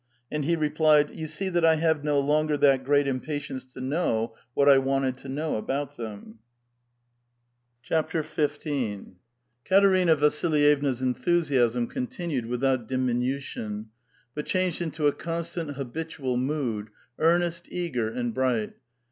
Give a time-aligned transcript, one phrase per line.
[0.31, 4.33] And he replied, "Yon see that I have no longer that great impatience to know
[4.55, 6.39] what I wanted to know about them."
[7.87, 8.63] XV.
[9.63, 13.89] Katerina Vasilyevna's enthusiasm continued without dimi nution,
[14.33, 16.87] but changed into a constant, habitual mood,
[17.19, 18.73] earnest, .eager, and bright.